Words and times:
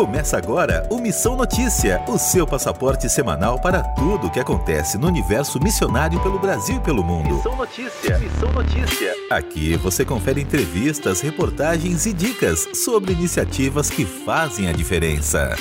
Começa 0.00 0.38
agora 0.38 0.88
o 0.90 0.98
Missão 0.98 1.36
Notícia, 1.36 2.02
o 2.08 2.16
seu 2.16 2.46
passaporte 2.46 3.06
semanal 3.06 3.60
para 3.60 3.82
tudo 3.82 4.28
o 4.28 4.30
que 4.30 4.40
acontece 4.40 4.96
no 4.96 5.06
universo 5.06 5.62
missionário 5.62 6.18
pelo 6.22 6.38
Brasil 6.38 6.76
e 6.76 6.80
pelo 6.80 7.04
mundo. 7.04 7.34
Missão 7.34 7.54
Notícia, 7.54 8.18
Missão 8.18 8.50
Notícia. 8.50 9.14
Aqui 9.30 9.76
você 9.76 10.02
confere 10.02 10.40
entrevistas, 10.40 11.20
reportagens 11.20 12.06
e 12.06 12.14
dicas 12.14 12.66
sobre 12.82 13.12
iniciativas 13.12 13.90
que 13.90 14.06
fazem 14.06 14.70
a 14.70 14.72
diferença. 14.72 15.54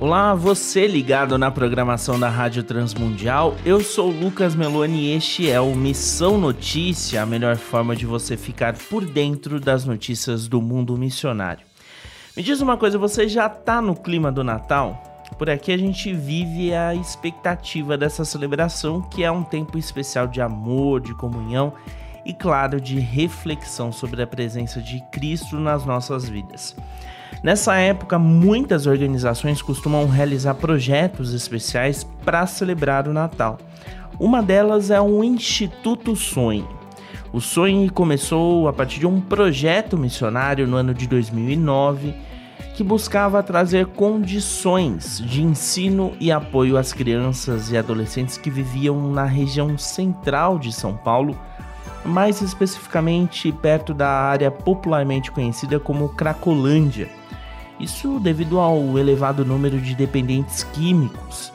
Olá, 0.00 0.34
você 0.34 0.88
ligado 0.88 1.38
na 1.38 1.48
programação 1.48 2.18
da 2.18 2.28
Rádio 2.28 2.64
Transmundial. 2.64 3.54
Eu 3.64 3.80
sou 3.82 4.10
Lucas 4.10 4.56
Meloni 4.56 4.98
e 4.98 5.16
este 5.16 5.48
é 5.48 5.60
o 5.60 5.76
Missão 5.76 6.38
Notícia, 6.38 7.22
a 7.22 7.26
melhor 7.26 7.54
forma 7.54 7.94
de 7.94 8.04
você 8.04 8.36
ficar 8.36 8.74
por 8.90 9.04
dentro 9.04 9.60
das 9.60 9.84
notícias 9.84 10.48
do 10.48 10.60
mundo 10.60 10.98
missionário. 10.98 11.71
Me 12.34 12.42
diz 12.42 12.62
uma 12.62 12.78
coisa, 12.78 12.96
você 12.96 13.28
já 13.28 13.46
tá 13.46 13.82
no 13.82 13.94
clima 13.94 14.32
do 14.32 14.42
Natal? 14.42 15.02
Por 15.36 15.50
aqui 15.50 15.70
a 15.70 15.76
gente 15.76 16.14
vive 16.14 16.72
a 16.72 16.94
expectativa 16.94 17.98
dessa 17.98 18.24
celebração, 18.24 19.02
que 19.02 19.22
é 19.22 19.30
um 19.30 19.42
tempo 19.42 19.76
especial 19.76 20.26
de 20.26 20.40
amor, 20.40 21.02
de 21.02 21.14
comunhão 21.14 21.74
e, 22.24 22.32
claro, 22.32 22.80
de 22.80 22.98
reflexão 22.98 23.92
sobre 23.92 24.22
a 24.22 24.26
presença 24.26 24.80
de 24.80 25.02
Cristo 25.12 25.56
nas 25.56 25.84
nossas 25.84 26.26
vidas. 26.26 26.74
Nessa 27.42 27.76
época, 27.76 28.18
muitas 28.18 28.86
organizações 28.86 29.60
costumam 29.60 30.06
realizar 30.06 30.54
projetos 30.54 31.34
especiais 31.34 32.02
para 32.24 32.46
celebrar 32.46 33.06
o 33.06 33.12
Natal. 33.12 33.58
Uma 34.18 34.42
delas 34.42 34.90
é 34.90 34.98
o 34.98 35.22
Instituto 35.22 36.16
Sonho. 36.16 36.81
O 37.32 37.40
Sonho 37.40 37.90
começou 37.90 38.68
a 38.68 38.74
partir 38.74 39.00
de 39.00 39.06
um 39.06 39.18
projeto 39.18 39.96
missionário 39.96 40.66
no 40.66 40.76
ano 40.76 40.92
de 40.92 41.06
2009 41.06 42.14
que 42.74 42.84
buscava 42.84 43.42
trazer 43.42 43.86
condições 43.86 45.18
de 45.18 45.42
ensino 45.42 46.12
e 46.20 46.30
apoio 46.30 46.76
às 46.76 46.92
crianças 46.92 47.70
e 47.70 47.76
adolescentes 47.78 48.36
que 48.36 48.50
viviam 48.50 49.10
na 49.10 49.24
região 49.24 49.78
central 49.78 50.58
de 50.58 50.74
São 50.74 50.94
Paulo, 50.94 51.34
mais 52.04 52.42
especificamente 52.42 53.50
perto 53.50 53.94
da 53.94 54.10
área 54.10 54.50
popularmente 54.50 55.30
conhecida 55.30 55.80
como 55.80 56.10
Cracolândia. 56.10 57.08
Isso 57.80 58.20
devido 58.20 58.60
ao 58.60 58.98
elevado 58.98 59.42
número 59.42 59.80
de 59.80 59.94
dependentes 59.94 60.64
químicos 60.64 61.50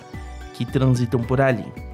que 0.56 0.66
transitam 0.66 1.22
por 1.22 1.40
ali. 1.40 1.87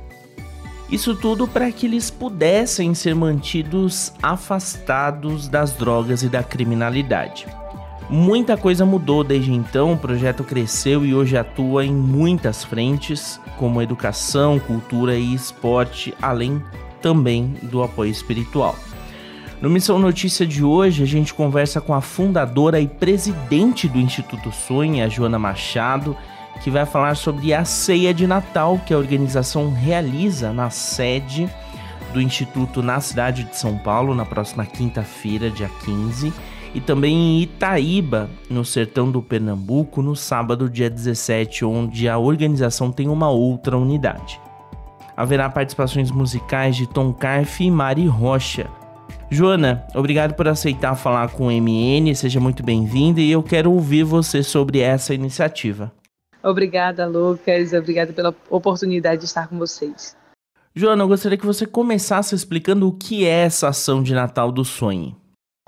Isso 0.89 1.16
tudo 1.16 1.48
para 1.48 1.72
que 1.72 1.86
eles 1.86 2.09
pudessem 2.12 2.94
ser 2.94 3.16
mantidos 3.16 4.14
afastados 4.22 5.48
das 5.48 5.73
drogas 5.73 6.23
e 6.23 6.30
da 6.30 6.44
criminalidade. 6.44 7.48
Muita 8.09 8.58
coisa 8.58 8.86
mudou 8.86 9.23
desde 9.23 9.52
então, 9.52 9.94
o 9.94 9.98
projeto 9.98 10.44
cresceu 10.44 11.06
e 11.06 11.16
hoje 11.16 11.38
atua 11.38 11.86
em 11.86 11.94
muitas 11.94 12.64
frentes, 12.64 13.40
como 13.58 13.81
educação, 13.81 14.59
cultura 14.59 15.16
e 15.16 15.34
esporte, 15.34 16.14
além 16.22 16.62
também 17.02 17.56
do 17.64 17.81
apoio 17.81 18.12
espiritual. 18.12 18.75
No 19.62 19.70
Missão 19.70 19.97
Notícia 19.97 20.45
de 20.45 20.64
hoje, 20.64 21.03
a 21.03 21.08
gente 21.08 21.34
conversa 21.34 21.80
com 21.80 21.94
a 21.94 22.02
fundadora 22.02 22.81
e 22.81 22.88
presidente 22.88 23.88
do 23.88 23.97
Instituto 23.97 24.52
Sonha, 24.52 25.09
Joana 25.09 25.40
Machado, 25.40 26.18
que 26.62 26.70
vai 26.70 26.86
falar 26.86 27.16
sobre 27.16 27.54
a 27.54 27.66
ceia 27.66 28.14
de 28.14 28.28
Natal 28.28 28.80
que 28.86 28.94
a 28.94 28.98
organização 28.98 29.72
realiza 29.72 30.54
na 30.54 30.70
sede 30.70 31.50
do 32.14 32.22
Instituto 32.22 32.82
na 32.82 33.00
cidade 33.02 33.44
de 33.44 33.58
São 33.58 33.78
Paulo 33.78 34.14
na 34.14 34.26
próxima 34.26 34.66
quinta-feira, 34.66 35.50
dia 35.50 35.70
15 35.84 36.31
e 36.74 36.81
também 36.81 37.14
em 37.14 37.42
Itaíba, 37.42 38.30
no 38.50 38.66
sertão 38.66 39.12
do 39.12 39.22
Pernambuco, 39.22 40.02
no 40.02 40.16
sábado, 40.16 40.70
dia 40.70 40.90
17, 40.90 41.64
onde 41.66 42.09
a 42.09 42.18
organização 42.18 42.92
tem 42.92 43.08
uma 43.08 43.30
outra 43.30 43.78
unidade. 43.78 44.40
Haverá 45.16 45.50
participações 45.50 46.09
musicais 46.09 46.75
de 46.75 46.88
Tom 46.88 47.13
Carf 47.13 47.63
e 47.63 47.69
Mari 47.69 48.08
Rocha. 48.08 48.68
Joana, 49.30 49.86
obrigado 49.94 50.34
por 50.34 50.47
aceitar 50.47 50.96
falar 50.96 51.30
com 51.30 51.47
o 51.47 51.52
MN, 51.52 52.13
seja 52.16 52.40
muito 52.40 52.63
bem-vinda 52.63 53.22
e 53.22 53.31
eu 53.31 53.44
quero 53.44 53.72
ouvir 53.72 54.03
você 54.03 54.42
sobre 54.42 54.80
essa 54.80 55.13
iniciativa. 55.13 55.92
Obrigada, 56.44 57.08
Lucas, 57.08 57.72
obrigada 57.72 58.12
pela 58.12 58.36
oportunidade 58.50 59.22
de 59.22 59.26
estar 59.26 59.48
com 59.48 59.58
vocês. 59.58 60.16
Joana, 60.76 61.04
eu 61.04 61.08
gostaria 61.08 61.38
que 61.38 61.46
você 61.46 61.66
começasse 61.66 62.36
explicando 62.36 62.88
o 62.88 62.92
que 62.92 63.26
é 63.26 63.46
essa 63.46 63.70
ação 63.70 64.04
de 64.04 64.14
Natal 64.14 64.52
do 64.52 64.66
Sonho. 64.66 65.16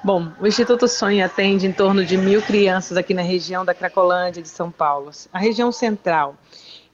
Bom, 0.04 0.32
o 0.40 0.46
Instituto 0.46 0.88
Sonho 0.88 1.26
atende 1.26 1.66
em 1.66 1.72
torno 1.72 2.06
de 2.06 2.18
mil 2.18 2.42
crianças 2.42 2.98
aqui 2.98 3.14
na 3.14 3.22
região 3.22 3.64
da 3.64 3.74
Cracolândia 3.74 4.42
de 4.42 4.50
São 4.50 4.70
Paulo, 4.70 5.12
a 5.32 5.40
região 5.40 5.72
central. 5.72 6.36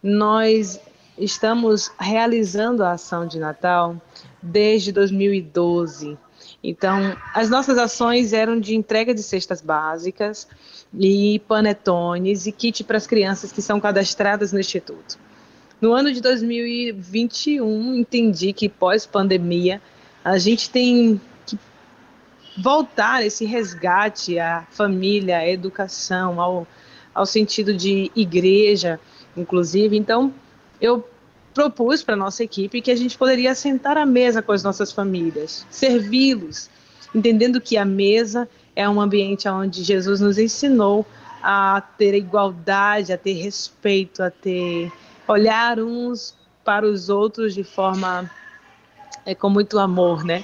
Nós 0.03 0.79
estamos 1.17 1.91
realizando 1.99 2.83
a 2.83 2.91
ação 2.91 3.25
de 3.25 3.39
Natal 3.39 3.95
desde 4.41 4.91
2012. 4.91 6.17
Então, 6.63 7.17
as 7.33 7.49
nossas 7.49 7.77
ações 7.77 8.33
eram 8.33 8.59
de 8.59 8.75
entrega 8.75 9.13
de 9.13 9.23
cestas 9.23 9.61
básicas 9.61 10.47
e 10.93 11.39
panetones 11.47 12.45
e 12.45 12.51
kit 12.51 12.83
para 12.83 12.97
as 12.97 13.07
crianças 13.07 13.51
que 13.51 13.61
são 13.61 13.79
cadastradas 13.79 14.53
no 14.53 14.59
Instituto. 14.59 15.17
No 15.79 15.93
ano 15.93 16.13
de 16.13 16.21
2021, 16.21 17.95
entendi 17.95 18.53
que 18.53 18.69
pós-pandemia, 18.69 19.81
a 20.23 20.37
gente 20.37 20.69
tem 20.69 21.19
voltar 22.57 23.25
esse 23.25 23.45
resgate 23.45 24.37
à 24.37 24.67
família, 24.69 25.37
à 25.37 25.47
educação, 25.47 26.39
ao, 26.39 26.67
ao 27.13 27.25
sentido 27.25 27.73
de 27.73 28.11
igreja, 28.15 28.99
inclusive. 29.35 29.97
Então, 29.97 30.31
eu 30.79 31.07
propus 31.53 32.01
para 32.03 32.15
nossa 32.15 32.43
equipe 32.43 32.81
que 32.81 32.91
a 32.91 32.95
gente 32.95 33.17
poderia 33.17 33.53
sentar 33.53 33.97
à 33.97 34.05
mesa 34.05 34.41
com 34.41 34.51
as 34.51 34.63
nossas 34.63 34.91
famílias, 34.91 35.65
servi-los, 35.69 36.69
entendendo 37.13 37.59
que 37.59 37.77
a 37.77 37.85
mesa 37.85 38.47
é 38.75 38.87
um 38.87 39.01
ambiente 39.01 39.47
onde 39.47 39.83
Jesus 39.83 40.19
nos 40.19 40.37
ensinou 40.37 41.05
a 41.43 41.81
ter 41.97 42.13
igualdade, 42.13 43.11
a 43.11 43.17
ter 43.17 43.33
respeito, 43.33 44.23
a 44.23 44.29
ter 44.29 44.91
olhar 45.27 45.79
uns 45.79 46.35
para 46.63 46.85
os 46.85 47.09
outros 47.09 47.53
de 47.53 47.63
forma 47.63 48.29
é, 49.25 49.33
com 49.33 49.49
muito 49.49 49.79
amor, 49.79 50.23
né? 50.23 50.43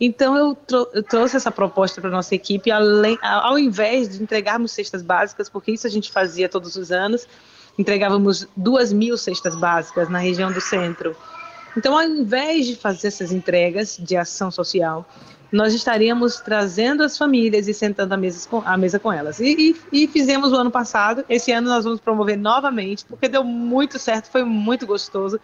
Então 0.00 0.36
eu, 0.36 0.54
trou 0.54 0.90
eu 0.92 1.02
trouxe 1.02 1.36
essa 1.36 1.50
proposta 1.50 2.00
para 2.00 2.10
nossa 2.10 2.34
equipe, 2.34 2.70
além, 2.70 3.16
ao 3.22 3.58
invés 3.58 4.08
de 4.08 4.22
entregarmos 4.22 4.72
cestas 4.72 5.02
básicas, 5.02 5.48
porque 5.48 5.72
isso 5.72 5.86
a 5.86 5.90
gente 5.90 6.10
fazia 6.10 6.48
todos 6.48 6.76
os 6.76 6.90
anos, 6.90 7.26
entregávamos 7.78 8.46
duas 8.56 8.92
mil 8.92 9.16
cestas 9.16 9.56
básicas 9.56 10.08
na 10.08 10.18
região 10.18 10.52
do 10.52 10.60
centro. 10.60 11.16
Então, 11.76 11.96
ao 11.96 12.04
invés 12.04 12.66
de 12.66 12.76
fazer 12.76 13.08
essas 13.08 13.32
entregas 13.32 13.96
de 14.00 14.16
ação 14.16 14.50
social, 14.50 15.08
nós 15.50 15.72
estaríamos 15.72 16.40
trazendo 16.40 17.02
as 17.02 17.16
famílias 17.16 17.68
e 17.68 17.74
sentando 17.74 18.12
à 18.12 18.16
mesa 18.16 18.48
com, 18.48 18.60
mesa 18.76 18.98
com 18.98 19.12
elas. 19.12 19.38
E, 19.40 19.76
e, 19.92 20.04
e, 20.04 20.08
fizemos 20.08 20.52
o 20.52 20.56
ano 20.56 20.70
passado, 20.70 21.24
esse 21.28 21.52
ano 21.52 21.68
nós 21.68 21.84
vamos 21.84 22.00
promover 22.00 22.36
novamente, 22.36 23.04
porque 23.04 23.28
deu 23.28 23.44
muito 23.44 23.98
certo, 23.98 24.30
foi 24.30 24.44
muito 24.44 24.86
gostoso 24.86 25.40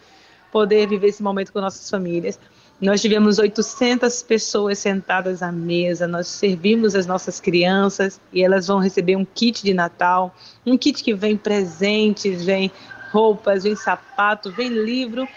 poder 0.51 0.89
viver 0.89 1.09
esse 1.09 1.23
momento 1.23 1.53
com 1.53 1.61
nossas 1.61 1.89
famílias. 1.89 2.39
Nós 2.81 3.03
tivemos 3.03 3.39
800 3.39 4.23
pessoas 4.23 4.79
sentadas 4.79 5.43
à 5.43 5.53
mesa, 5.53 6.09
nós 6.09 6.29
servimos 6.29 6.95
as 6.95 7.05
nossas 7.05 7.39
crianças 7.39 8.19
e 8.33 8.43
elas 8.43 8.69
vão 8.69 8.79
receber 8.79 9.17
um 9.17 9.25
kit 9.25 9.63
de 9.63 9.75
Natal, 9.75 10.35
um 10.65 10.79
kit 10.79 11.05
que 11.05 11.13
vem 11.13 11.37
presentes, 11.37 12.43
vem 12.43 12.71
roupas, 13.13 13.65
vem 13.65 13.77
sapato, 13.77 14.51
vem 14.51 14.69
livro. 14.69 15.29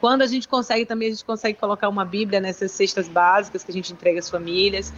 Quando 0.00 0.22
a 0.22 0.26
gente 0.26 0.48
consegue 0.48 0.86
também, 0.86 1.08
a 1.08 1.10
gente 1.10 1.24
consegue 1.24 1.58
colocar 1.58 1.86
uma 1.86 2.04
Bíblia 2.04 2.40
nessas 2.40 2.72
cestas 2.72 3.08
básicas 3.08 3.62
que 3.62 3.70
a 3.70 3.74
gente 3.74 3.92
entrega 3.92 4.18
às 4.18 4.30
famílias. 4.30 4.90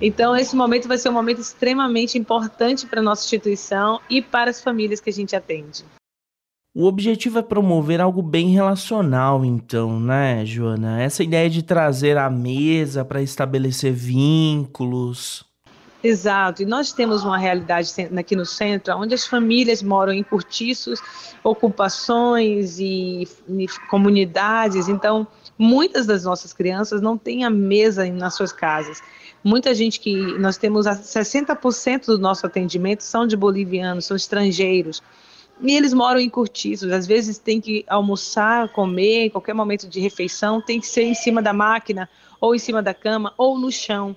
Então, 0.00 0.36
esse 0.36 0.54
momento 0.54 0.86
vai 0.86 0.98
ser 0.98 1.08
um 1.08 1.12
momento 1.12 1.40
extremamente 1.40 2.16
importante 2.16 2.86
para 2.86 3.00
a 3.00 3.02
nossa 3.02 3.24
instituição 3.24 4.00
e 4.08 4.22
para 4.22 4.50
as 4.50 4.62
famílias 4.62 5.00
que 5.00 5.10
a 5.10 5.12
gente 5.12 5.34
atende. 5.34 5.84
O 6.78 6.84
objetivo 6.84 7.38
é 7.38 7.42
promover 7.42 8.02
algo 8.02 8.20
bem 8.20 8.50
relacional, 8.50 9.46
então, 9.46 9.98
né, 9.98 10.44
Joana? 10.44 11.00
Essa 11.00 11.24
ideia 11.24 11.48
de 11.48 11.62
trazer 11.62 12.18
a 12.18 12.28
mesa 12.28 13.02
para 13.02 13.22
estabelecer 13.22 13.94
vínculos. 13.94 15.42
Exato, 16.04 16.62
e 16.62 16.66
nós 16.66 16.92
temos 16.92 17.24
uma 17.24 17.38
realidade 17.38 17.90
aqui 18.14 18.36
no 18.36 18.44
centro, 18.44 18.94
onde 18.94 19.14
as 19.14 19.26
famílias 19.26 19.82
moram 19.82 20.12
em 20.12 20.22
cortiços, 20.22 21.00
ocupações 21.42 22.78
e, 22.78 23.26
e 23.48 23.66
comunidades, 23.88 24.86
então 24.86 25.26
muitas 25.58 26.04
das 26.04 26.24
nossas 26.24 26.52
crianças 26.52 27.00
não 27.00 27.16
têm 27.16 27.42
a 27.42 27.48
mesa 27.48 28.04
nas 28.12 28.34
suas 28.34 28.52
casas. 28.52 29.00
Muita 29.42 29.74
gente 29.74 29.98
que 29.98 30.14
nós 30.38 30.58
temos 30.58 30.84
60% 30.84 32.04
do 32.04 32.18
nosso 32.18 32.44
atendimento 32.44 33.02
são 33.02 33.26
de 33.26 33.34
bolivianos, 33.34 34.04
são 34.04 34.14
estrangeiros. 34.14 35.02
E 35.60 35.74
eles 35.74 35.94
moram 35.94 36.20
em 36.20 36.28
cortiços, 36.28 36.92
às 36.92 37.06
vezes 37.06 37.38
tem 37.38 37.60
que 37.60 37.84
almoçar, 37.88 38.68
comer, 38.68 39.30
qualquer 39.30 39.54
momento 39.54 39.88
de 39.88 40.00
refeição 40.00 40.60
tem 40.60 40.78
que 40.78 40.86
ser 40.86 41.04
em 41.04 41.14
cima 41.14 41.40
da 41.40 41.52
máquina, 41.52 42.08
ou 42.40 42.54
em 42.54 42.58
cima 42.58 42.82
da 42.82 42.92
cama, 42.92 43.32
ou 43.38 43.58
no 43.58 43.72
chão. 43.72 44.14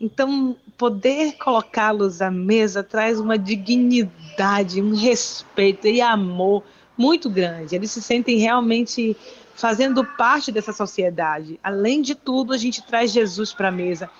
Então, 0.00 0.56
poder 0.76 1.36
colocá-los 1.36 2.20
à 2.20 2.30
mesa 2.30 2.82
traz 2.82 3.20
uma 3.20 3.38
dignidade, 3.38 4.80
um 4.80 4.94
respeito 4.94 5.86
e 5.86 6.00
amor 6.00 6.64
muito 6.96 7.28
grande. 7.28 7.74
Eles 7.74 7.90
se 7.90 8.02
sentem 8.02 8.38
realmente 8.38 9.16
fazendo 9.54 10.04
parte 10.04 10.50
dessa 10.50 10.72
sociedade. 10.72 11.58
Além 11.62 12.02
de 12.02 12.14
tudo, 12.14 12.52
a 12.52 12.56
gente 12.56 12.82
traz 12.82 13.12
Jesus 13.12 13.52
para 13.52 13.68
a 13.68 13.72
mesa, 13.72 14.10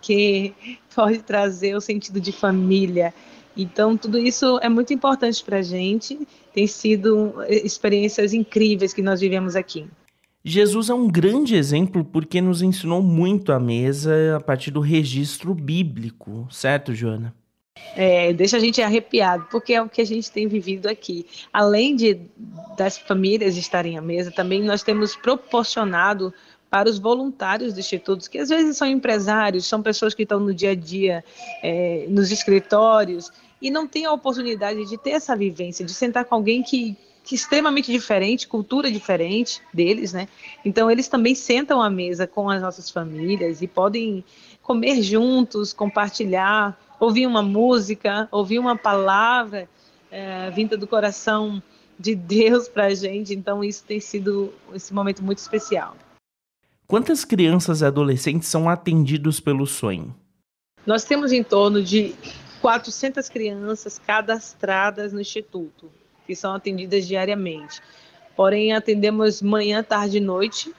que 0.00 0.54
pode 0.94 1.18
trazer 1.18 1.76
o 1.76 1.80
sentido 1.80 2.20
de 2.20 2.32
família. 2.32 3.14
Então, 3.56 3.96
tudo 3.96 4.18
isso 4.18 4.58
é 4.62 4.68
muito 4.68 4.92
importante 4.92 5.42
para 5.44 5.58
a 5.58 5.62
gente. 5.62 6.18
Tem 6.54 6.66
sido 6.66 7.34
experiências 7.48 8.32
incríveis 8.32 8.92
que 8.92 9.02
nós 9.02 9.20
vivemos 9.20 9.56
aqui. 9.56 9.86
Jesus 10.42 10.88
é 10.88 10.94
um 10.94 11.06
grande 11.06 11.54
exemplo 11.54 12.02
porque 12.04 12.40
nos 12.40 12.62
ensinou 12.62 13.02
muito 13.02 13.52
à 13.52 13.60
mesa 13.60 14.36
a 14.36 14.40
partir 14.40 14.70
do 14.70 14.80
registro 14.80 15.54
bíblico, 15.54 16.46
certo, 16.50 16.94
Joana? 16.94 17.34
É, 17.94 18.32
deixa 18.32 18.56
a 18.56 18.60
gente 18.60 18.80
arrepiado, 18.80 19.46
porque 19.50 19.74
é 19.74 19.82
o 19.82 19.88
que 19.88 20.00
a 20.00 20.04
gente 20.04 20.30
tem 20.30 20.46
vivido 20.46 20.86
aqui. 20.86 21.26
Além 21.52 21.96
de 21.96 22.20
das 22.76 22.96
famílias 22.96 23.56
estarem 23.56 23.98
à 23.98 24.02
mesa, 24.02 24.30
também 24.30 24.62
nós 24.62 24.82
temos 24.82 25.16
proporcionado 25.16 26.32
para 26.70 26.88
os 26.88 26.98
voluntários 26.98 27.74
do 27.74 27.80
Instituto, 27.80 28.30
que 28.30 28.38
às 28.38 28.48
vezes 28.48 28.76
são 28.76 28.86
empresários, 28.86 29.66
são 29.66 29.82
pessoas 29.82 30.14
que 30.14 30.22
estão 30.22 30.38
no 30.38 30.54
dia 30.54 30.70
a 30.70 30.74
dia, 30.74 31.24
é, 31.62 32.06
nos 32.08 32.30
escritórios, 32.30 33.32
e 33.60 33.70
não 33.70 33.88
têm 33.88 34.06
a 34.06 34.12
oportunidade 34.12 34.86
de 34.86 34.96
ter 34.96 35.10
essa 35.10 35.34
vivência, 35.36 35.84
de 35.84 35.92
sentar 35.92 36.24
com 36.24 36.36
alguém 36.36 36.62
que, 36.62 36.96
que 37.24 37.34
é 37.34 37.36
extremamente 37.36 37.90
diferente, 37.90 38.46
cultura 38.46 38.90
diferente 38.90 39.60
deles, 39.74 40.12
né? 40.12 40.28
Então 40.64 40.88
eles 40.88 41.08
também 41.08 41.34
sentam 41.34 41.82
à 41.82 41.90
mesa 41.90 42.26
com 42.26 42.48
as 42.48 42.62
nossas 42.62 42.88
famílias 42.88 43.60
e 43.60 43.66
podem 43.66 44.24
comer 44.62 45.02
juntos, 45.02 45.72
compartilhar, 45.72 46.78
ouvir 47.00 47.26
uma 47.26 47.42
música, 47.42 48.28
ouvir 48.30 48.60
uma 48.60 48.76
palavra 48.76 49.68
é, 50.10 50.50
vinda 50.50 50.76
do 50.76 50.86
coração 50.86 51.60
de 51.98 52.14
Deus 52.14 52.68
para 52.68 52.86
a 52.86 52.94
gente. 52.94 53.34
Então 53.34 53.64
isso 53.64 53.82
tem 53.84 53.98
sido 53.98 54.52
esse 54.72 54.94
momento 54.94 55.22
muito 55.22 55.38
especial. 55.38 55.96
Quantas 56.90 57.24
crianças 57.24 57.82
e 57.82 57.84
adolescentes 57.84 58.48
são 58.48 58.68
atendidos 58.68 59.38
pelo 59.38 59.64
sonho? 59.64 60.12
Nós 60.84 61.04
temos 61.04 61.30
em 61.30 61.40
torno 61.40 61.80
de 61.80 62.16
400 62.60 63.28
crianças 63.28 63.96
cadastradas 63.96 65.12
no 65.12 65.20
Instituto 65.20 65.88
que 66.26 66.34
são 66.34 66.52
atendidas 66.52 67.06
diariamente. 67.06 67.80
Porém, 68.34 68.72
atendemos 68.72 69.40
manhã, 69.40 69.84
tarde 69.84 70.16
e 70.16 70.20
noite 70.20 70.74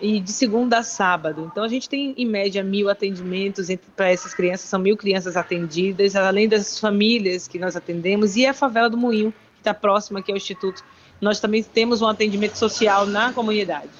e 0.00 0.20
de 0.20 0.30
segunda 0.30 0.78
a 0.78 0.82
sábado. 0.84 1.48
Então, 1.50 1.64
a 1.64 1.68
gente 1.68 1.88
tem, 1.88 2.14
em 2.16 2.24
média, 2.24 2.62
mil 2.62 2.88
atendimentos 2.88 3.66
para 3.96 4.10
essas 4.10 4.32
crianças, 4.34 4.68
são 4.68 4.78
mil 4.78 4.96
crianças 4.96 5.36
atendidas, 5.36 6.14
além 6.14 6.48
das 6.48 6.78
famílias 6.78 7.48
que 7.48 7.58
nós 7.58 7.74
atendemos, 7.74 8.36
e 8.36 8.46
a 8.46 8.54
favela 8.54 8.88
do 8.88 8.96
Moinho, 8.96 9.32
que 9.54 9.60
está 9.60 9.74
próxima 9.74 10.20
aqui 10.20 10.30
ao 10.30 10.36
Instituto. 10.36 10.84
Nós 11.20 11.40
também 11.40 11.64
temos 11.64 12.00
um 12.00 12.06
atendimento 12.06 12.54
social 12.54 13.06
na 13.06 13.32
comunidade. 13.32 13.90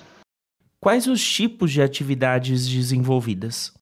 Quais 0.83 1.07
os 1.07 1.25
tipos 1.25 1.71
de 1.71 1.81
atividades 1.81 2.67
desenvolvidas? 2.67 3.73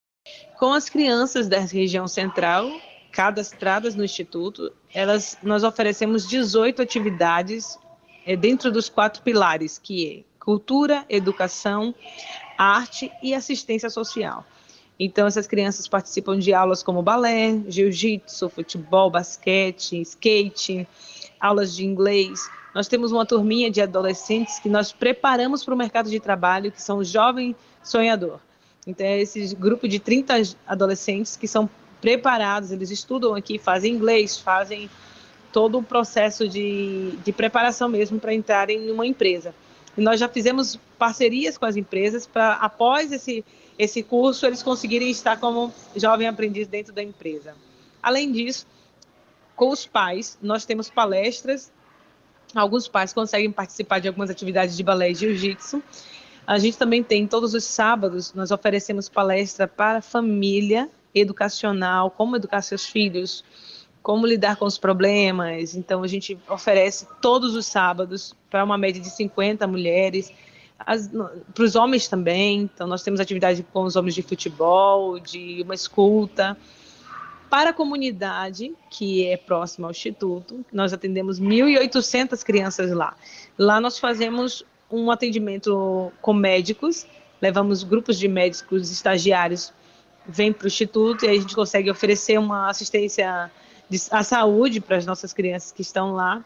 Com 0.58 0.75
as 0.75 0.91
crianças 0.91 1.49
da 1.49 1.58
região 1.58 2.06
central, 2.06 2.70
cadastradas 3.11 3.94
no 3.94 4.05
Instituto, 4.05 4.70
elas, 4.93 5.38
nós 5.43 5.64
oferecemos 5.64 6.29
18 6.29 6.82
atividades 6.82 7.79
é, 8.26 8.37
dentro 8.37 8.70
dos 8.70 8.91
quatro 8.91 9.23
pilares, 9.23 9.79
que 9.79 10.19
é 10.19 10.38
cultura, 10.38 11.06
educação, 11.08 11.94
arte 12.58 13.11
e 13.23 13.32
assistência 13.32 13.88
social. 13.88 14.44
Então, 14.99 15.26
essas 15.26 15.46
crianças 15.46 15.88
participam 15.88 16.38
de 16.38 16.53
aulas 16.53 16.82
como 16.82 17.00
balé, 17.00 17.62
jiu-jitsu, 17.67 18.50
futebol, 18.50 19.11
basquete, 19.11 20.03
skate, 20.03 20.87
aulas 21.41 21.75
de 21.75 21.82
inglês. 21.82 22.46
Nós 22.75 22.87
temos 22.87 23.11
uma 23.12 23.26
turminha 23.26 23.70
de 23.70 23.81
adolescentes 23.81 24.58
que 24.58 24.69
nós 24.69 24.93
preparamos 24.93 25.64
para 25.64 25.75
o 25.75 25.76
mercado 25.76 26.08
de 26.08 26.20
trabalho, 26.20 26.70
que 26.70 26.81
são 26.81 26.99
o 26.99 27.05
Jovem 27.05 27.55
Sonhador. 27.82 28.38
Então, 28.87 29.06
é 29.06 29.20
esse 29.20 29.55
grupo 29.55 29.88
de 29.88 29.99
30 29.99 30.34
adolescentes 30.67 31.37
que 31.37 31.49
são 31.49 31.69
preparados, 32.00 32.70
eles 32.72 32.90
estudam 32.90 33.34
aqui, 33.34 33.58
fazem 33.58 33.93
inglês, 33.93 34.38
fazem 34.38 34.88
todo 35.52 35.78
o 35.78 35.82
processo 35.82 36.49
de, 36.49 37.12
de 37.25 37.32
preparação 37.32 37.88
mesmo 37.88 38.19
para 38.19 38.32
entrarem 38.32 38.88
em 38.88 38.90
uma 38.90 39.06
empresa. 39.06 39.55
E 39.96 40.00
nós 40.00 40.20
já 40.20 40.28
fizemos 40.28 40.78
parcerias 40.99 41.58
com 41.58 41.67
as 41.67 41.76
empresas 41.76 42.26
para, 42.26 42.55
após 42.55 43.12
esse, 43.12 43.44
esse 43.78 44.02
curso, 44.02 44.46
eles 44.46 44.62
conseguirem 44.62 45.11
estar 45.11 45.38
como 45.38 45.72
jovem 45.96 46.28
aprendiz 46.28 46.69
dentro 46.69 46.93
da 46.93 47.02
empresa. 47.02 47.55
Além 48.02 48.31
disso, 48.31 48.67
com 49.56 49.70
os 49.70 49.84
pais, 49.87 50.38
nós 50.40 50.64
temos 50.64 50.88
palestras. 50.88 51.70
Alguns 52.55 52.88
pais 52.88 53.12
conseguem 53.12 53.50
participar 53.50 53.99
de 54.00 54.08
algumas 54.08 54.31
atividades 54.31 54.76
de 54.76 54.82
balé 54.82 55.11
e 55.11 55.14
jiu-jitsu. 55.14 55.82
A 56.47 56.58
gente 56.58 56.76
também 56.76 57.02
tem, 57.02 57.26
todos 57.26 57.55
os 57.55 57.64
sábados, 57.64 58.35
nós 58.35 58.50
oferecemos 58.50 59.08
palestra 59.08 59.69
para 59.69 60.00
família 60.00 60.88
educacional, 61.14 62.11
como 62.11 62.37
educar 62.37 62.62
seus 62.62 62.87
filhos, 62.87 63.44
como 64.02 64.26
lidar 64.26 64.56
com 64.56 64.64
os 64.64 64.79
problemas. 64.79 65.75
Então, 65.75 66.02
a 66.02 66.06
gente 66.08 66.38
oferece 66.49 67.06
todos 67.20 67.55
os 67.55 67.67
sábados 67.67 68.35
para 68.49 68.64
uma 68.64 68.79
média 68.79 69.00
de 69.00 69.11
50 69.11 69.67
mulheres, 69.67 70.32
para 71.55 71.64
os 71.64 71.76
homens 71.76 72.08
também. 72.08 72.62
Então, 72.62 72.87
nós 72.87 73.03
temos 73.03 73.20
atividade 73.20 73.64
com 73.73 73.85
os 73.85 73.96
homens 73.96 74.14
de 74.14 74.23
futebol, 74.23 75.20
de 75.20 75.62
uma 75.62 75.75
escuta. 75.75 76.56
Para 77.50 77.70
a 77.70 77.73
comunidade, 77.73 78.73
que 78.88 79.26
é 79.26 79.37
próxima 79.37 79.88
ao 79.88 79.91
Instituto, 79.91 80.64
nós 80.73 80.93
atendemos 80.93 81.41
1.800 81.41 82.43
crianças 82.44 82.93
lá. 82.93 83.17
Lá 83.58 83.81
nós 83.81 83.99
fazemos 83.99 84.64
um 84.91 85.11
atendimento 85.11 86.12
com 86.23 86.32
médicos, 86.32 87.06
levamos 87.43 87.82
grupos 87.82 88.19
de 88.19 88.29
médicos 88.29 88.91
estagiários 88.91 89.73
vem 90.26 90.52
para 90.52 90.64
o 90.64 90.69
Instituto 90.69 91.25
e 91.25 91.29
a 91.29 91.35
gente 91.35 91.55
consegue 91.55 91.91
oferecer 91.91 92.38
uma 92.38 92.70
assistência 92.70 93.50
à 94.11 94.23
saúde 94.23 94.81
para 94.81 94.96
as 94.96 95.06
nossas 95.06 95.32
crianças 95.32 95.73
que 95.73 95.82
estão 95.82 96.12
lá. 96.12 96.44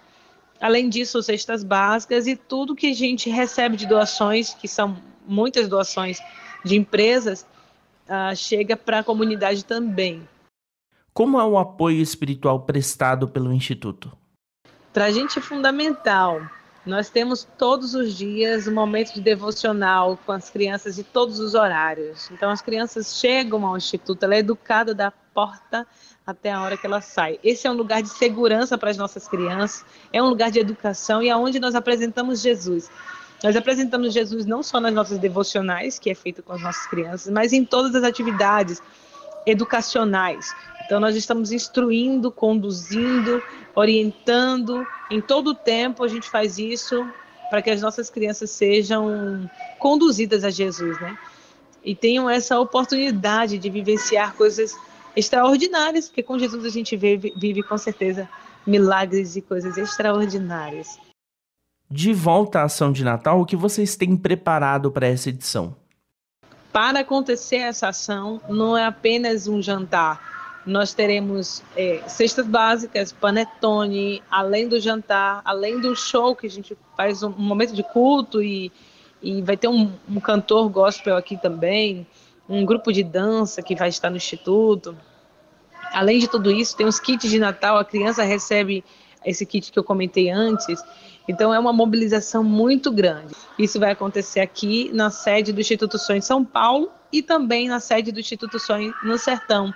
Além 0.61 0.89
disso, 0.89 1.23
cestas 1.23 1.63
básicas 1.63 2.27
e 2.27 2.37
tudo 2.37 2.75
que 2.75 2.87
a 2.87 2.95
gente 2.95 3.29
recebe 3.29 3.77
de 3.77 3.87
doações, 3.87 4.55
que 4.55 4.69
são 4.69 4.97
muitas 5.27 5.69
doações 5.69 6.19
de 6.65 6.77
empresas, 6.77 7.47
uh, 8.09 8.35
chega 8.35 8.77
para 8.77 9.01
a 9.01 9.05
comunidade 9.05 9.65
também. 9.65 10.27
Como 11.15 11.39
é 11.39 11.45
o 11.45 11.57
apoio 11.57 12.03
espiritual 12.03 12.63
prestado 12.63 13.29
pelo 13.29 13.53
Instituto? 13.53 14.11
Para 14.93 15.05
a 15.05 15.11
gente 15.13 15.39
é 15.39 15.43
fundamental. 15.43 16.43
Nós 16.85 17.09
temos 17.09 17.47
todos 17.57 17.95
os 17.95 18.19
dias 18.19 18.67
um 18.67 18.75
momento 18.75 19.15
de 19.15 19.21
devocional 19.21 20.19
com 20.27 20.33
as 20.33 20.51
crianças 20.51 20.97
de 20.97 21.05
todos 21.05 21.39
os 21.39 21.55
horários. 21.55 22.29
Então, 22.33 22.51
as 22.51 22.61
crianças 22.61 23.17
chegam 23.17 23.65
ao 23.65 23.77
instituto, 23.77 24.25
ela 24.25 24.35
é 24.35 24.39
educada 24.39 24.93
da 24.93 25.13
porta 25.13 25.87
até 26.27 26.51
a 26.51 26.61
hora 26.61 26.77
que 26.77 26.85
ela 26.85 27.01
sai. 27.01 27.39
Esse 27.45 27.69
é 27.69 27.71
um 27.71 27.75
lugar 27.75 28.03
de 28.03 28.09
segurança 28.09 28.77
para 28.77 28.91
as 28.91 28.97
nossas 28.97 29.29
crianças, 29.29 29.87
é 30.13 30.21
um 30.21 30.29
lugar 30.29 30.51
de 30.51 30.59
educação 30.59 31.23
e 31.23 31.29
é 31.29 31.37
onde 31.37 31.61
nós 31.61 31.77
apresentamos 31.77 32.41
Jesus. 32.41 32.91
Nós 33.41 33.55
apresentamos 33.55 34.13
Jesus 34.13 34.47
não 34.47 34.65
só 34.65 34.81
nas 34.81 34.93
nossas 34.93 35.19
devocionais, 35.19 35.97
que 35.97 36.11
é 36.11 36.15
feito 36.15 36.43
com 36.43 36.55
as 36.55 36.61
nossas 36.61 36.89
crianças, 36.89 37.33
mas 37.33 37.53
em 37.53 37.65
todas 37.65 37.95
as 37.95 38.03
atividades 38.03 38.83
educacionais. 39.47 40.53
Então, 40.85 41.01
nós 41.01 41.17
estamos 41.17 41.53
instruindo, 41.53 42.31
conduzindo, 42.31 43.43
orientando. 43.75 44.87
Em 45.11 45.21
todo 45.21 45.49
o 45.49 45.55
tempo, 45.55 46.05
a 46.05 46.09
gente 46.09 46.29
faz 46.29 46.59
isso 46.59 47.07
para 47.51 47.63
que 47.63 47.71
as 47.71 47.81
nossas 47.81 48.11
crianças 48.11 48.51
sejam 48.51 49.49
conduzidas 49.79 50.45
a 50.45 50.51
Jesus, 50.51 51.01
né? 51.01 51.17
E 51.85 51.95
tenham 51.95 52.29
essa 52.29 52.59
oportunidade 52.59 53.59
de 53.59 53.71
vivenciar 53.71 54.35
coisas 54.35 54.75
extraordinárias, 55.15 56.09
porque 56.09 56.23
com 56.23 56.39
Jesus 56.39 56.65
a 56.65 56.69
gente 56.69 56.97
vive, 56.97 57.33
vive 57.37 57.63
com 57.63 57.79
certeza 57.79 58.29
milagres 58.67 59.37
e 59.37 59.43
coisas 59.43 59.77
extraordinárias. 59.77 60.99
De 61.91 62.13
volta 62.13 62.61
à 62.61 62.65
ação 62.65 62.91
de 62.91 63.05
Natal, 63.05 63.41
o 63.41 63.47
que 63.47 63.55
vocês 63.55 63.95
têm 63.95 64.17
preparado 64.17 64.91
para 64.91 65.07
essa 65.07 65.29
edição? 65.29 65.77
Para 66.73 67.01
acontecer 67.01 67.59
essa 67.59 67.89
ação, 67.89 68.41
não 68.49 68.77
é 68.77 68.85
apenas 68.85 69.47
um 69.47 69.63
jantar, 69.63 70.34
nós 70.67 70.95
teremos 70.95 71.63
é, 71.77 72.03
cestas 72.07 72.47
básicas, 72.47 73.13
panetone, 73.13 74.23
além 74.31 74.67
do 74.67 74.81
jantar, 74.81 75.43
além 75.45 75.79
do 75.79 75.95
show 75.95 76.35
que 76.35 76.47
a 76.47 76.51
gente 76.51 76.77
faz 76.97 77.23
um, 77.23 77.29
um 77.29 77.43
momento 77.43 77.75
de 77.75 77.83
culto 77.83 78.43
e, 78.43 78.73
e 79.23 79.43
vai 79.43 79.57
ter 79.57 79.69
um, 79.69 79.93
um, 80.09 80.21
cantor 80.21 80.69
gospel 80.71 81.17
aqui 81.17 81.37
também, 81.37 82.07
um 82.49 82.65
grupo 82.65 82.93
de 82.93 83.03
dança 83.03 83.63
que 83.63 83.75
vai 83.75 83.89
estar 83.89 84.09
no 84.09 84.17
instituto. 84.17 84.97
Além 85.93 86.19
de 86.19 86.29
tudo 86.29 86.51
isso, 86.51 86.77
tem 86.77 86.87
os 86.87 86.99
kits 86.99 87.31
de 87.31 87.39
Natal, 87.39 87.77
a 87.77 87.85
criança 87.85 88.23
recebe 88.23 88.83
esse 89.25 89.45
kit 89.45 89.71
que 89.71 89.79
eu 89.79 89.85
comentei 89.85 90.31
antes. 90.31 90.83
Então 91.29 91.53
é 91.55 91.59
uma 91.59 91.73
mobilização 91.73 92.43
muito 92.43 92.91
grande. 92.91 93.35
Isso 93.59 93.79
vai 93.79 93.93
acontecer 93.93 94.41
aqui 94.41 94.91
na 94.93 95.11
sede 95.11 95.53
do 95.53 95.61
Instituto 95.61 95.99
Sonho 95.99 96.19
em 96.19 96.23
São 96.23 96.45
Paulo 96.45 96.91
e 97.13 97.23
também 97.23 97.69
na 97.69 97.81
sede 97.81 98.13
do 98.13 98.21
Instituto 98.21 98.59
Sonho 98.59 98.93
no 99.03 99.17
Sertão, 99.17 99.73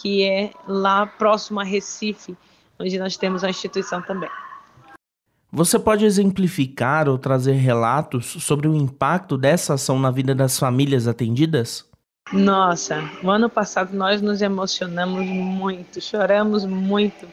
que 0.00 0.24
é 0.24 0.50
lá 0.66 1.06
próximo 1.06 1.60
a 1.60 1.64
Recife, 1.64 2.36
onde 2.78 2.98
nós 2.98 3.16
temos 3.16 3.42
a 3.42 3.50
instituição 3.50 4.00
também. 4.02 4.30
Você 5.50 5.78
pode 5.78 6.04
exemplificar 6.04 7.08
ou 7.08 7.16
trazer 7.16 7.52
relatos 7.52 8.26
sobre 8.26 8.68
o 8.68 8.74
impacto 8.74 9.38
dessa 9.38 9.74
ação 9.74 9.98
na 9.98 10.10
vida 10.10 10.34
das 10.34 10.58
famílias 10.58 11.08
atendidas? 11.08 11.86
Nossa, 12.30 13.00
no 13.22 13.30
ano 13.30 13.48
passado 13.48 13.96
nós 13.96 14.20
nos 14.20 14.42
emocionamos 14.42 15.24
muito, 15.26 16.00
choramos 16.00 16.66
muito. 16.66 17.26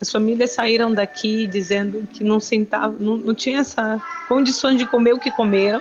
As 0.00 0.10
famílias 0.10 0.50
saíram 0.52 0.92
daqui 0.92 1.46
dizendo 1.46 2.08
que 2.12 2.24
não 2.24 2.40
sentavam, 2.40 2.96
não, 2.98 3.16
não 3.16 3.34
tinha 3.34 3.60
essa 3.60 4.02
condições 4.28 4.76
de 4.78 4.86
comer 4.86 5.12
o 5.12 5.20
que 5.20 5.30
comeram, 5.30 5.80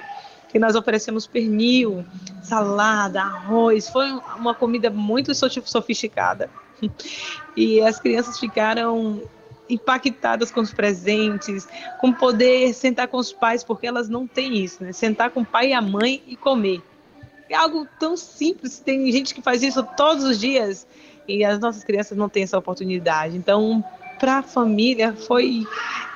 que 0.49 0.59
nós 0.59 0.75
oferecemos 0.75 1.27
pernil, 1.27 2.03
salada, 2.41 3.21
arroz, 3.21 3.87
foi 3.87 4.09
uma 4.35 4.53
comida 4.53 4.89
muito 4.89 5.33
sofisticada. 5.33 6.49
E 7.55 7.81
as 7.81 7.99
crianças 7.99 8.39
ficaram 8.39 9.21
impactadas 9.69 10.49
com 10.49 10.61
os 10.61 10.73
presentes, 10.73 11.67
com 12.01 12.11
poder 12.11 12.73
sentar 12.73 13.07
com 13.07 13.17
os 13.17 13.31
pais, 13.31 13.63
porque 13.63 13.85
elas 13.85 14.09
não 14.09 14.25
têm 14.25 14.57
isso, 14.57 14.83
né? 14.83 14.91
Sentar 14.91 15.29
com 15.29 15.41
o 15.41 15.45
pai 15.45 15.69
e 15.69 15.73
a 15.73 15.81
mãe 15.81 16.23
e 16.27 16.35
comer. 16.35 16.81
É 17.47 17.55
algo 17.55 17.87
tão 17.99 18.17
simples, 18.17 18.79
tem 18.79 19.11
gente 19.11 19.33
que 19.33 19.41
faz 19.41 19.61
isso 19.61 19.83
todos 19.95 20.23
os 20.23 20.39
dias 20.39 20.87
e 21.27 21.45
as 21.45 21.59
nossas 21.59 21.83
crianças 21.83 22.17
não 22.17 22.27
têm 22.27 22.43
essa 22.43 22.57
oportunidade. 22.57 23.37
Então, 23.37 23.83
para 24.19 24.39
a 24.39 24.43
família 24.43 25.13
foi 25.13 25.65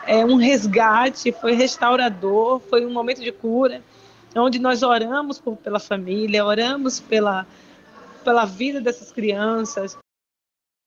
é, 0.07 0.25
um 0.25 0.35
resgate, 0.35 1.31
foi 1.31 1.53
restaurador, 1.53 2.59
foi 2.59 2.85
um 2.85 2.91
momento 2.91 3.21
de 3.21 3.31
cura, 3.31 3.81
onde 4.35 4.59
nós 4.59 4.83
oramos 4.83 5.39
por, 5.39 5.57
pela 5.57 5.79
família, 5.79 6.45
oramos 6.45 6.99
pela, 6.99 7.45
pela 8.23 8.45
vida 8.45 8.81
dessas 8.81 9.11
crianças, 9.11 9.97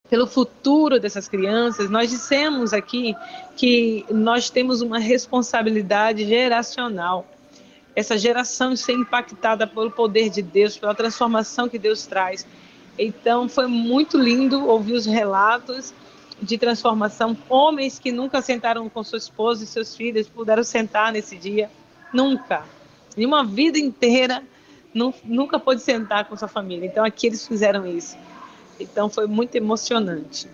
pelo 0.09 0.27
futuro 0.27 1.01
dessas 1.01 1.29
crianças. 1.29 1.91
Nós 1.91 2.11
dissemos 2.11 2.73
aqui 2.73 3.15
que 3.57 4.05
nós 4.11 4.51
temos 4.51 4.81
uma 4.81 4.99
responsabilidade 4.99 6.27
geracional. 6.27 7.27
Essa 7.95 8.19
geração 8.19 8.77
ser 8.77 8.93
impactada 8.93 9.67
pelo 9.67 9.91
poder 9.91 10.29
de 10.29 10.43
Deus, 10.43 10.77
pela 10.77 10.95
transformação 10.95 11.69
que 11.69 11.79
Deus 11.79 12.07
traz. 12.07 12.47
Então 12.99 13.49
foi 13.49 13.67
muito 13.67 14.19
lindo 14.19 14.67
ouvir 14.67 14.95
os 14.95 15.07
relatos 15.07 15.95
de 16.41 16.59
transformação. 16.59 17.37
Homens 17.49 17.99
que 17.99 18.13
nunca 18.13 18.43
sentaram 18.43 18.89
com 18.89 19.03
sua 19.03 19.19
esposa 19.19 19.65
e 19.65 19.67
seus 19.67 19.97
filhos 19.97 20.29
puderam 20.29 20.63
sentar 20.63 21.13
nesse 21.13 21.37
dia. 21.37 21.71
Nunca. 22.13 22.65
Em 23.17 23.25
uma 23.25 23.45
vida 23.45 23.79
inteira, 23.79 24.43
nunca 25.25 25.59
pôde 25.59 25.81
sentar 25.81 26.27
com 26.27 26.37
sua 26.37 26.49
família. 26.49 26.87
Então 26.87 27.05
aqui 27.05 27.27
eles 27.27 27.47
fizeram 27.47 27.87
isso. 27.87 28.17
Então 28.79 29.09
foi 29.09 29.27
muito 29.27 29.55
emocionante. 29.55 30.49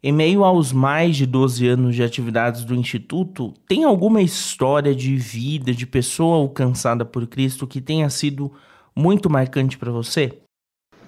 Em 0.00 0.12
meio 0.12 0.44
aos 0.44 0.72
mais 0.72 1.16
de 1.16 1.26
12 1.26 1.66
anos 1.66 1.96
de 1.96 2.04
atividades 2.04 2.64
do 2.64 2.74
Instituto, 2.74 3.52
tem 3.66 3.82
alguma 3.82 4.22
história 4.22 4.94
de 4.94 5.16
vida, 5.16 5.74
de 5.74 5.86
pessoa 5.86 6.36
alcançada 6.36 7.04
por 7.04 7.26
Cristo 7.26 7.66
que 7.66 7.80
tenha 7.80 8.08
sido 8.08 8.52
muito 8.94 9.28
marcante 9.28 9.76
para 9.76 9.90
você? 9.90 10.38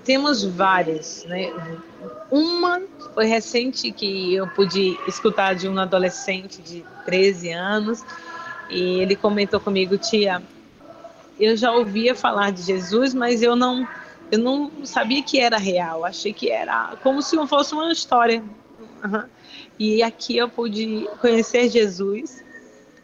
Temos 0.04 0.44
várias, 0.44 1.24
né? 1.28 1.52
Uma 2.30 2.80
foi 3.14 3.26
recente 3.26 3.92
que 3.92 4.34
eu 4.34 4.48
pude 4.48 4.98
escutar 5.06 5.54
de 5.54 5.68
um 5.68 5.78
adolescente 5.78 6.60
de 6.60 6.84
13 7.04 7.52
anos 7.52 8.02
e 8.68 9.00
ele 9.00 9.14
comentou 9.14 9.60
comigo, 9.60 9.96
tia, 9.98 10.42
eu 11.40 11.56
já 11.56 11.72
ouvia 11.72 12.14
falar 12.14 12.52
de 12.52 12.62
Jesus, 12.62 13.14
mas 13.14 13.42
eu 13.42 13.56
não 13.56 13.88
eu 14.30 14.38
não 14.38 14.70
sabia 14.84 15.22
que 15.22 15.40
era 15.40 15.58
real, 15.58 16.04
achei 16.04 16.32
que 16.32 16.50
era 16.50 16.96
como 17.02 17.20
se 17.20 17.36
fosse 17.48 17.74
uma 17.74 17.90
história. 17.90 18.44
Uhum. 19.02 19.24
E 19.76 20.02
aqui 20.02 20.36
eu 20.36 20.48
pude 20.48 21.08
conhecer 21.20 21.68
Jesus 21.68 22.44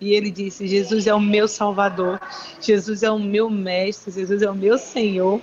e 0.00 0.12
ele 0.12 0.30
disse: 0.30 0.68
Jesus 0.68 1.06
é 1.06 1.14
o 1.14 1.20
meu 1.20 1.48
Salvador, 1.48 2.20
Jesus 2.60 3.02
é 3.02 3.10
o 3.10 3.18
meu 3.18 3.50
Mestre, 3.50 4.12
Jesus 4.12 4.42
é 4.42 4.50
o 4.50 4.54
meu 4.54 4.78
Senhor. 4.78 5.40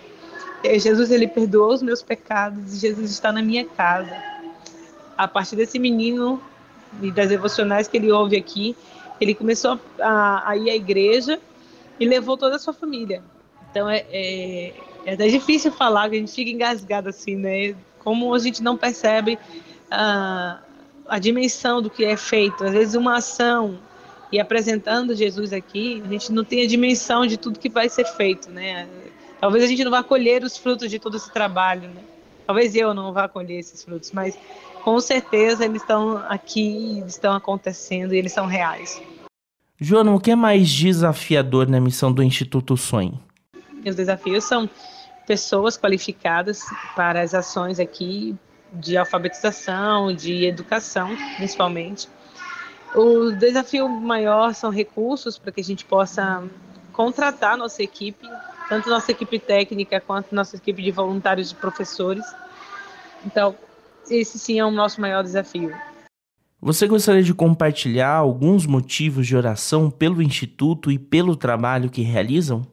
Jesus 0.63 1.11
ele 1.11 1.27
perdoou 1.27 1.73
os 1.73 1.81
meus 1.81 2.01
pecados 2.01 2.73
e 2.73 2.79
Jesus 2.79 3.11
está 3.11 3.33
na 3.33 3.41
minha 3.41 3.65
casa. 3.65 4.15
A 5.17 5.27
partir 5.27 5.57
desse 5.57 5.77
menino 5.77 6.41
e 7.01 7.11
das 7.11 7.27
devocionais 7.27 7.87
que 7.87 7.97
ele 7.97 8.11
ouve 8.11 8.37
aqui, 8.37 8.73
ele 9.19 9.35
começou 9.35 9.77
a, 9.99 10.49
a 10.49 10.55
ir 10.55 10.69
à 10.69 10.75
igreja 10.75 11.39
e 11.99 12.05
levou 12.05 12.37
toda 12.37 12.55
a 12.55 12.59
sua 12.59 12.73
família. 12.73 13.23
Então 13.69 13.89
é, 13.89 14.05
é 14.11 14.73
é 15.05 15.13
até 15.13 15.27
difícil 15.27 15.71
falar, 15.71 16.09
que 16.09 16.15
a 16.15 16.19
gente 16.19 16.31
fica 16.31 16.49
engasgado 16.49 17.09
assim, 17.09 17.35
né? 17.35 17.75
Como 17.99 18.33
a 18.33 18.39
gente 18.39 18.63
não 18.63 18.77
percebe 18.77 19.37
a, 19.91 20.59
a 21.07 21.19
dimensão 21.19 21.81
do 21.81 21.89
que 21.89 22.05
é 22.05 22.15
feito. 22.15 22.63
Às 22.63 22.71
vezes 22.71 22.95
uma 22.95 23.17
ação 23.17 23.79
e 24.31 24.39
apresentando 24.39 25.15
Jesus 25.15 25.51
aqui, 25.51 26.01
a 26.05 26.09
gente 26.09 26.31
não 26.31 26.43
tem 26.43 26.63
a 26.63 26.67
dimensão 26.67 27.25
de 27.25 27.37
tudo 27.37 27.59
que 27.59 27.69
vai 27.69 27.89
ser 27.89 28.05
feito, 28.05 28.49
né? 28.49 28.87
Talvez 29.39 29.63
a 29.63 29.67
gente 29.67 29.83
não 29.83 29.91
vá 29.91 30.01
colher 30.01 30.43
os 30.43 30.57
frutos 30.57 30.89
de 30.89 30.97
todo 30.99 31.17
esse 31.17 31.31
trabalho, 31.31 31.89
né? 31.89 32.01
Talvez 32.47 32.75
eu 32.75 32.93
não 32.93 33.11
vá 33.11 33.27
colher 33.27 33.59
esses 33.59 33.83
frutos, 33.83 34.11
mas 34.11 34.37
com 34.83 34.99
certeza 34.99 35.65
eles 35.65 35.81
estão 35.81 36.17
aqui, 36.29 37.03
estão 37.05 37.33
acontecendo 37.33 38.13
e 38.13 38.17
eles 38.17 38.31
são 38.31 38.45
reais. 38.45 39.01
Joana, 39.85 40.13
o 40.13 40.19
que 40.19 40.31
é 40.31 40.35
mais 40.35 40.69
desafiador 40.69 41.67
na 41.67 41.77
missão 41.77 42.09
do 42.09 42.23
Instituto 42.23 42.77
Sonho? 42.77 43.19
Os 43.85 43.93
desafios 43.93 44.45
são 44.45 44.69
pessoas 45.27 45.77
qualificadas 45.77 46.63
para 46.95 47.19
as 47.19 47.33
ações 47.33 47.81
aqui 47.81 48.33
de 48.71 48.95
alfabetização, 48.95 50.15
de 50.15 50.45
educação, 50.45 51.09
principalmente. 51.35 52.07
O 52.95 53.31
desafio 53.31 53.89
maior 53.89 54.53
são 54.53 54.69
recursos 54.69 55.37
para 55.37 55.51
que 55.51 55.59
a 55.59 55.63
gente 55.65 55.83
possa 55.83 56.41
contratar 56.93 57.57
nossa 57.57 57.83
equipe, 57.83 58.25
tanto 58.69 58.89
nossa 58.89 59.11
equipe 59.11 59.37
técnica 59.37 59.99
quanto 59.99 60.33
nossa 60.33 60.55
equipe 60.55 60.81
de 60.81 60.91
voluntários 60.91 61.51
e 61.51 61.55
professores. 61.55 62.23
Então, 63.25 63.53
esse 64.09 64.39
sim 64.39 64.57
é 64.57 64.63
o 64.63 64.71
nosso 64.71 65.01
maior 65.01 65.21
desafio. 65.23 65.75
Você 66.65 66.87
gostaria 66.87 67.21
de 67.21 67.33
compartilhar 67.33 68.13
alguns 68.13 68.65
motivos 68.65 69.27
de 69.27 69.35
oração 69.35 69.91
pelo 69.91 70.21
Instituto 70.21 70.89
e 70.89 70.97
pelo 70.97 71.35
trabalho 71.35 71.89
que 71.89 72.01
realizam? 72.01 72.65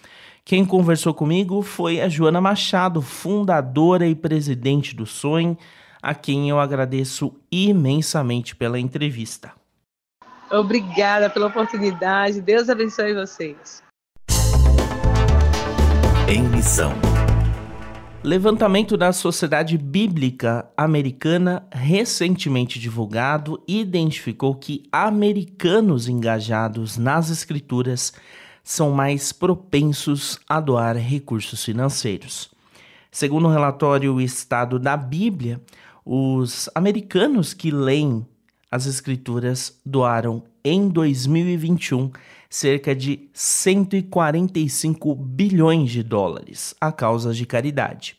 Quem 0.44 0.64
conversou 0.64 1.14
comigo 1.14 1.62
foi 1.62 2.00
a 2.00 2.08
Joana 2.08 2.40
Machado, 2.40 3.00
fundadora 3.00 4.06
e 4.06 4.14
presidente 4.14 4.94
do 4.94 5.06
Sonho, 5.06 5.56
a 6.02 6.14
quem 6.14 6.50
eu 6.50 6.58
agradeço 6.58 7.32
imensamente 7.50 8.56
pela 8.56 8.78
entrevista. 8.78 9.52
Obrigada 10.50 11.30
pela 11.30 11.46
oportunidade. 11.46 12.40
Deus 12.40 12.68
abençoe 12.68 13.14
vocês. 13.14 13.82
Em 16.28 16.42
missão. 16.42 16.92
Levantamento 18.24 18.96
da 18.96 19.12
Sociedade 19.12 19.76
Bíblica 19.76 20.70
Americana, 20.76 21.66
recentemente 21.72 22.78
divulgado, 22.78 23.60
identificou 23.66 24.54
que 24.54 24.84
americanos 24.92 26.06
engajados 26.06 26.96
nas 26.96 27.30
escrituras 27.30 28.12
são 28.62 28.92
mais 28.92 29.32
propensos 29.32 30.38
a 30.48 30.60
doar 30.60 30.96
recursos 30.96 31.64
financeiros. 31.64 32.48
Segundo 33.10 33.48
o 33.48 33.50
relatório 33.50 34.20
Estado 34.20 34.78
da 34.78 34.96
Bíblia, 34.96 35.60
os 36.04 36.70
americanos 36.76 37.52
que 37.52 37.72
leem 37.72 38.24
as 38.70 38.86
escrituras 38.86 39.80
doaram 39.84 40.44
em 40.64 40.88
2021 40.88 42.10
cerca 42.48 42.94
de 42.94 43.28
145 43.32 45.14
bilhões 45.14 45.90
de 45.90 46.02
dólares 46.02 46.74
a 46.80 46.92
causas 46.92 47.36
de 47.36 47.46
caridade. 47.46 48.16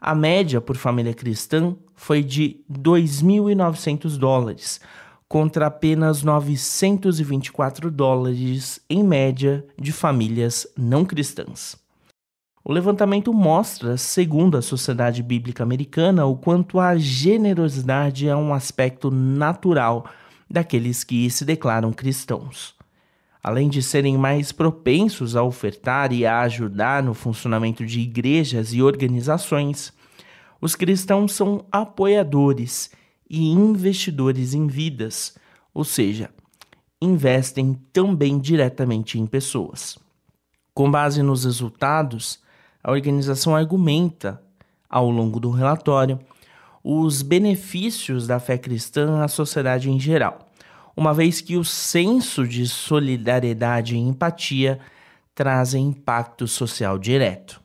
A 0.00 0.14
média 0.14 0.60
por 0.60 0.76
família 0.76 1.14
cristã 1.14 1.76
foi 1.94 2.22
de 2.22 2.64
2.900 2.72 4.16
dólares, 4.16 4.80
contra 5.28 5.66
apenas 5.66 6.24
924 6.24 7.90
dólares 7.90 8.80
em 8.90 9.04
média 9.04 9.64
de 9.78 9.92
famílias 9.92 10.66
não 10.76 11.04
cristãs. 11.04 11.76
O 12.64 12.72
levantamento 12.72 13.32
mostra, 13.32 13.96
segundo 13.96 14.56
a 14.56 14.62
Sociedade 14.62 15.22
Bíblica 15.22 15.62
Americana, 15.62 16.26
o 16.26 16.36
quanto 16.36 16.80
a 16.80 16.96
generosidade 16.96 18.26
é 18.26 18.34
um 18.34 18.52
aspecto 18.52 19.10
natural 19.10 20.06
daqueles 20.50 21.04
que 21.04 21.30
se 21.30 21.44
declaram 21.44 21.92
cristãos. 21.92 22.74
Além 23.42 23.68
de 23.68 23.82
serem 23.82 24.18
mais 24.18 24.52
propensos 24.52 25.36
a 25.36 25.42
ofertar 25.42 26.12
e 26.12 26.26
a 26.26 26.40
ajudar 26.40 27.02
no 27.02 27.14
funcionamento 27.14 27.86
de 27.86 28.00
igrejas 28.00 28.74
e 28.74 28.82
organizações, 28.82 29.92
os 30.60 30.74
cristãos 30.74 31.32
são 31.32 31.64
apoiadores 31.72 32.90
e 33.28 33.48
investidores 33.48 34.52
em 34.52 34.66
vidas, 34.66 35.36
ou 35.72 35.84
seja, 35.84 36.30
investem 37.00 37.80
também 37.92 38.38
diretamente 38.38 39.18
em 39.18 39.26
pessoas. 39.26 39.96
Com 40.74 40.90
base 40.90 41.22
nos 41.22 41.44
resultados, 41.44 42.40
a 42.82 42.90
organização 42.90 43.56
argumenta, 43.56 44.42
ao 44.88 45.08
longo 45.08 45.40
do 45.40 45.50
relatório, 45.50 46.18
os 46.82 47.22
benefícios 47.22 48.26
da 48.26 48.40
fé 48.40 48.56
cristã 48.56 49.22
à 49.22 49.28
sociedade 49.28 49.90
em 49.90 50.00
geral, 50.00 50.50
uma 50.96 51.14
vez 51.14 51.40
que 51.40 51.56
o 51.56 51.64
senso 51.64 52.46
de 52.46 52.66
solidariedade 52.66 53.94
e 53.94 53.98
empatia 53.98 54.78
trazem 55.34 55.88
impacto 55.88 56.46
social 56.46 56.98
direto. 56.98 57.60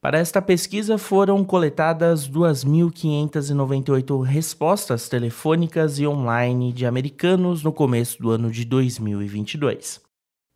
Para 0.00 0.18
esta 0.18 0.40
pesquisa 0.40 0.98
foram 0.98 1.42
coletadas 1.44 2.28
2.598 2.30 4.22
respostas 4.22 5.08
telefônicas 5.08 5.98
e 5.98 6.06
online 6.06 6.72
de 6.72 6.86
americanos 6.86 7.64
no 7.64 7.72
começo 7.72 8.22
do 8.22 8.30
ano 8.30 8.50
de 8.50 8.64
2022. 8.64 10.00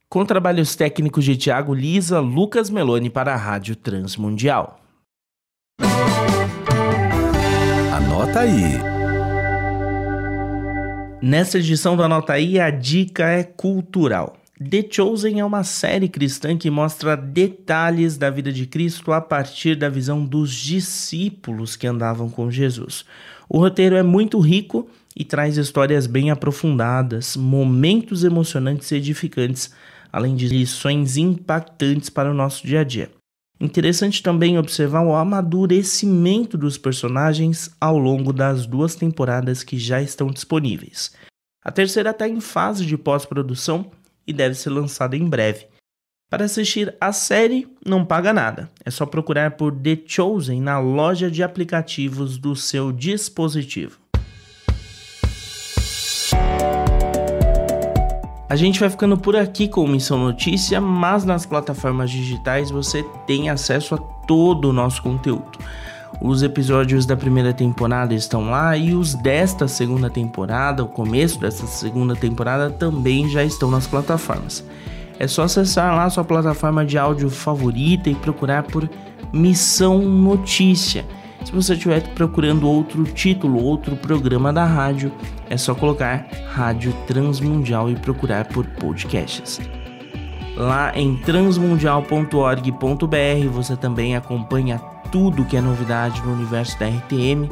Com 0.08 0.24
trabalhos 0.24 0.76
técnicos 0.76 1.24
de 1.24 1.36
Tiago 1.36 1.74
Lisa, 1.74 2.20
Lucas 2.20 2.70
Meloni 2.70 3.10
para 3.10 3.32
a 3.32 3.36
Rádio 3.36 3.74
Transmundial. 3.76 4.79
Anota 8.20 8.40
aí. 8.40 8.78
Nesta 11.22 11.56
edição 11.56 11.96
do 11.96 12.02
Anota 12.02 12.35
aí, 12.35 12.61
a 12.61 12.68
dica 12.68 13.24
é 13.24 13.42
cultural. 13.42 14.37
The 14.62 14.87
Chosen 14.90 15.40
é 15.40 15.44
uma 15.44 15.64
série 15.64 16.06
cristã 16.06 16.54
que 16.54 16.68
mostra 16.68 17.16
detalhes 17.16 18.18
da 18.18 18.28
vida 18.28 18.52
de 18.52 18.66
Cristo 18.66 19.11
a 19.11 19.22
partir 19.22 19.74
da 19.74 19.88
visão 19.88 20.22
dos 20.22 20.52
discípulos 20.52 21.76
que 21.76 21.87
andavam 21.87 22.28
com 22.28 22.50
Jesus. 22.50 23.06
O 23.48 23.59
roteiro 23.59 23.96
é 23.96 24.02
muito 24.02 24.38
rico 24.38 24.87
e 25.16 25.24
traz 25.24 25.56
histórias 25.56 26.06
bem 26.06 26.30
aprofundadas, 26.30 27.38
momentos 27.38 28.22
emocionantes 28.22 28.90
e 28.90 28.96
edificantes, 28.96 29.72
além 30.12 30.37
de 30.37 30.46
lições 30.46 31.16
impactantes 31.16 32.11
para 32.11 32.30
o 32.30 32.35
nosso 32.35 32.66
dia 32.66 32.80
a 32.80 32.85
dia. 32.85 33.19
Interessante 33.60 34.22
também 34.22 34.58
observar 34.58 35.02
o 35.02 35.14
amadurecimento 35.14 36.56
dos 36.56 36.78
personagens 36.78 37.70
ao 37.78 37.98
longo 37.98 38.32
das 38.32 38.64
duas 38.64 38.94
temporadas 38.94 39.62
que 39.62 39.78
já 39.78 40.00
estão 40.00 40.28
disponíveis. 40.28 41.12
A 41.62 41.70
terceira 41.70 42.08
está 42.08 42.26
em 42.26 42.40
fase 42.40 42.86
de 42.86 42.96
pós-produção 42.96 43.90
e 44.26 44.32
deve 44.32 44.54
ser 44.54 44.70
lançada 44.70 45.14
em 45.14 45.28
breve. 45.28 45.66
Para 46.30 46.46
assistir 46.46 46.96
a 46.98 47.12
série, 47.12 47.68
não 47.84 48.02
paga 48.02 48.32
nada. 48.32 48.70
É 48.82 48.90
só 48.90 49.04
procurar 49.04 49.50
por 49.50 49.76
The 49.76 49.98
Chosen 50.06 50.62
na 50.62 50.78
loja 50.78 51.30
de 51.30 51.42
aplicativos 51.42 52.38
do 52.38 52.56
seu 52.56 52.90
dispositivo. 52.90 53.98
A 58.50 58.56
gente 58.56 58.80
vai 58.80 58.90
ficando 58.90 59.16
por 59.16 59.36
aqui 59.36 59.68
com 59.68 59.86
Missão 59.86 60.18
Notícia, 60.18 60.80
mas 60.80 61.24
nas 61.24 61.46
plataformas 61.46 62.10
digitais 62.10 62.68
você 62.68 63.04
tem 63.24 63.48
acesso 63.48 63.94
a 63.94 63.98
todo 63.98 64.70
o 64.70 64.72
nosso 64.72 65.00
conteúdo. 65.02 65.56
Os 66.20 66.42
episódios 66.42 67.06
da 67.06 67.16
primeira 67.16 67.52
temporada 67.52 68.12
estão 68.12 68.50
lá 68.50 68.76
e 68.76 68.92
os 68.92 69.14
desta 69.14 69.68
segunda 69.68 70.10
temporada, 70.10 70.82
o 70.82 70.88
começo 70.88 71.38
dessa 71.38 71.64
segunda 71.68 72.16
temporada, 72.16 72.72
também 72.72 73.28
já 73.28 73.44
estão 73.44 73.70
nas 73.70 73.86
plataformas. 73.86 74.64
É 75.16 75.28
só 75.28 75.44
acessar 75.44 75.94
lá 75.94 76.10
sua 76.10 76.24
plataforma 76.24 76.84
de 76.84 76.98
áudio 76.98 77.30
favorita 77.30 78.10
e 78.10 78.16
procurar 78.16 78.64
por 78.64 78.90
Missão 79.32 80.00
Notícia. 80.00 81.06
Se 81.44 81.53
você 81.53 81.74
estiver 81.74 82.03
procurando 82.14 82.68
outro 82.68 83.05
título, 83.05 83.62
outro 83.62 83.96
programa 83.96 84.53
da 84.53 84.64
rádio, 84.64 85.12
é 85.48 85.57
só 85.57 85.74
colocar 85.74 86.26
Rádio 86.53 86.92
Transmundial 87.07 87.90
e 87.90 87.96
procurar 87.96 88.46
por 88.46 88.66
podcasts. 88.66 89.61
Lá 90.57 90.92
em 90.94 91.16
transmundial.org.br 91.16 93.48
você 93.50 93.76
também 93.76 94.14
acompanha 94.14 94.79
tudo 95.11 95.44
que 95.44 95.57
é 95.57 95.61
novidade 95.61 96.22
no 96.22 96.35
universo 96.35 96.79
da 96.79 96.87
RTM 96.87 97.50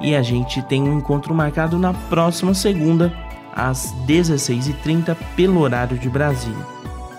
e 0.00 0.14
a 0.14 0.22
gente 0.22 0.62
tem 0.62 0.82
um 0.82 0.98
encontro 0.98 1.34
marcado 1.34 1.78
na 1.78 1.94
próxima 1.94 2.54
segunda, 2.54 3.12
às 3.54 3.94
16h30, 4.06 5.16
pelo 5.36 5.60
horário 5.60 5.98
de 5.98 6.08
Brasília. 6.08 6.64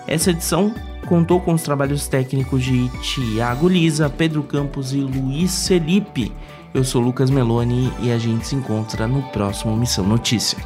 Essa 0.06 0.30
edição 0.30 0.74
contou 1.10 1.40
com 1.40 1.52
os 1.52 1.64
trabalhos 1.64 2.06
técnicos 2.06 2.62
de 2.62 2.88
Tiago 3.00 3.68
Lisa, 3.68 4.08
Pedro 4.08 4.44
Campos 4.44 4.94
e 4.94 4.98
Luiz 4.98 5.66
Felipe. 5.66 6.32
Eu 6.72 6.84
sou 6.84 7.02
Lucas 7.02 7.30
Meloni 7.30 7.92
e 8.00 8.12
a 8.12 8.16
gente 8.16 8.46
se 8.46 8.54
encontra 8.54 9.08
no 9.08 9.20
próximo 9.30 9.76
Missão 9.76 10.06
Notícia. 10.06 10.56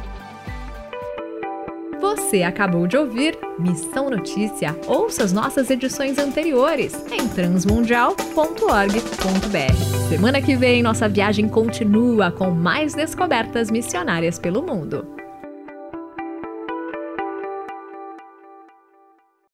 Você 1.99 2.43
acabou 2.43 2.85
de 2.85 2.95
ouvir 2.95 3.35
Missão 3.57 4.11
Notícia. 4.11 4.79
Ouça 4.85 5.23
as 5.23 5.33
nossas 5.33 5.71
edições 5.71 6.19
anteriores 6.19 6.93
em 7.11 7.27
transmundial.org.br. 7.27 10.09
Semana 10.09 10.39
que 10.43 10.55
vem, 10.55 10.83
nossa 10.83 11.09
viagem 11.09 11.49
continua 11.49 12.31
com 12.31 12.51
mais 12.51 12.93
descobertas 12.93 13.71
missionárias 13.71 14.37
pelo 14.37 14.61
mundo. 14.61 15.14